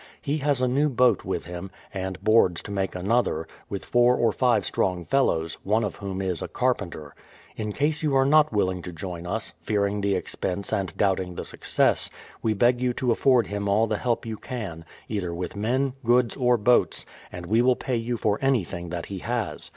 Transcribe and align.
He 0.19 0.39
has 0.39 0.61
a 0.63 0.67
new 0.67 0.89
boat 0.89 1.23
with 1.25 1.45
him, 1.45 1.69
and 1.93 2.19
boards 2.23 2.63
to 2.63 2.71
make 2.71 2.95
another, 2.95 3.47
with 3.69 3.85
four 3.85 4.15
or 4.15 4.31
five 4.31 4.65
strong 4.65 5.05
fellows, 5.05 5.59
one 5.61 5.83
of 5.83 5.97
whom 5.97 6.23
is 6.23 6.41
a 6.41 6.47
carpenter. 6.47 7.13
In 7.55 7.71
case 7.71 8.01
you 8.01 8.15
are 8.15 8.25
not 8.25 8.51
willing 8.51 8.81
to 8.81 8.91
join 8.91 9.27
us, 9.27 9.53
fearing 9.61 10.01
the 10.01 10.15
expense 10.15 10.73
and 10.73 10.97
doubting 10.97 11.35
the 11.35 11.45
success, 11.45 12.09
we 12.41 12.55
beg 12.55 12.81
you 12.81 12.93
to 12.93 13.11
afford 13.11 13.45
him 13.45 13.69
all 13.69 13.85
the 13.85 13.97
help 13.99 14.25
you 14.25 14.37
can, 14.37 14.85
either 15.07 15.35
with 15.35 15.55
men, 15.55 15.93
goods, 16.03 16.35
or 16.35 16.57
boats, 16.57 17.05
and 17.31 17.45
we 17.45 17.61
will 17.61 17.75
pay 17.75 17.95
you 17.95 18.17
for 18.17 18.39
anything 18.41 18.89
that 18.89 19.05
he 19.05 19.19
has. 19.19 19.69